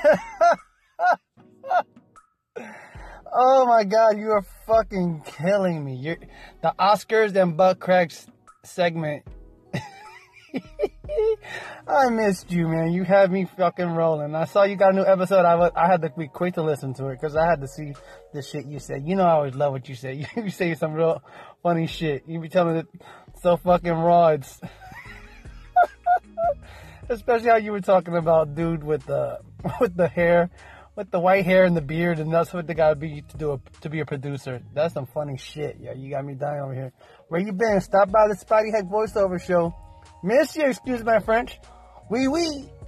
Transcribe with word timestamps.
oh 3.32 3.66
my 3.66 3.84
god, 3.84 4.18
you 4.18 4.30
are 4.30 4.44
fucking 4.66 5.22
killing 5.24 5.84
me. 5.84 5.96
You're 5.96 6.18
the 6.62 6.74
Oscars 6.78 7.34
and 7.36 7.56
butt 7.56 7.80
cracks 7.80 8.26
segment. 8.64 9.24
I 11.86 12.08
missed 12.10 12.50
you, 12.50 12.68
man. 12.68 12.92
You 12.92 13.04
had 13.04 13.32
me 13.32 13.46
fucking 13.56 13.90
rolling. 13.90 14.34
I 14.34 14.44
saw 14.44 14.64
you 14.64 14.76
got 14.76 14.92
a 14.92 14.96
new 14.96 15.04
episode. 15.04 15.44
I, 15.44 15.54
was, 15.56 15.72
I 15.74 15.86
had 15.86 16.02
to 16.02 16.10
be 16.16 16.28
quick 16.28 16.54
to 16.54 16.62
listen 16.62 16.94
to 16.94 17.08
it 17.08 17.20
because 17.20 17.36
I 17.36 17.46
had 17.46 17.60
to 17.60 17.68
see 17.68 17.94
the 18.32 18.42
shit 18.42 18.66
you 18.66 18.78
said. 18.78 19.06
You 19.06 19.16
know, 19.16 19.24
I 19.24 19.32
always 19.32 19.54
love 19.54 19.72
what 19.72 19.88
you 19.88 19.94
say. 19.94 20.26
You 20.36 20.50
say 20.50 20.74
some 20.74 20.92
real 20.92 21.22
funny 21.62 21.86
shit. 21.86 22.24
You 22.26 22.40
be 22.40 22.48
telling 22.48 22.76
it 22.76 22.86
so 23.42 23.56
fucking 23.56 23.92
raw. 23.92 24.28
It's 24.28 24.60
especially 27.08 27.48
how 27.48 27.56
you 27.56 27.72
were 27.72 27.80
talking 27.80 28.16
about 28.16 28.54
dude 28.54 28.84
with 28.84 29.04
the 29.06 29.38
with 29.80 29.96
the 29.96 30.08
hair, 30.08 30.50
with 30.96 31.10
the 31.10 31.20
white 31.20 31.44
hair 31.44 31.64
and 31.64 31.76
the 31.76 31.82
beard, 31.82 32.18
and 32.18 32.32
that's 32.32 32.52
what 32.52 32.66
they 32.66 32.74
gotta 32.74 32.96
be 32.96 33.22
to 33.22 33.36
do 33.36 33.52
a, 33.52 33.60
to 33.80 33.90
be 33.90 34.00
a 34.00 34.06
producer. 34.06 34.60
That's 34.74 34.94
some 34.94 35.06
funny 35.06 35.36
shit. 35.36 35.76
Yeah, 35.80 35.92
you 35.92 36.10
got 36.10 36.24
me 36.24 36.34
dying 36.34 36.60
over 36.60 36.74
here. 36.74 36.92
Where 37.28 37.40
you 37.40 37.52
been? 37.52 37.80
Stop 37.80 38.10
by 38.10 38.28
the 38.28 38.36
Spotty 38.36 38.70
Heck 38.70 38.84
voiceover 38.84 39.40
show. 39.40 39.74
Miss 40.22 40.56
you, 40.56 40.66
excuse 40.66 41.02
my 41.04 41.20
French. 41.20 41.58
Wee 42.10 42.26
oui, 42.26 42.40
wee. 42.48 42.50
Oui. 42.64 42.79